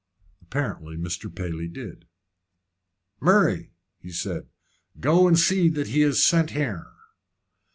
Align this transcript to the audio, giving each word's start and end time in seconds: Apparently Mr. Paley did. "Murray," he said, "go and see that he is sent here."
Apparently 0.41 0.97
Mr. 0.97 1.29
Paley 1.29 1.67
did. 1.67 2.07
"Murray," 3.19 3.69
he 3.99 4.11
said, 4.11 4.47
"go 4.99 5.27
and 5.27 5.37
see 5.37 5.69
that 5.69 5.89
he 5.89 6.01
is 6.01 6.25
sent 6.25 6.49
here." 6.49 6.87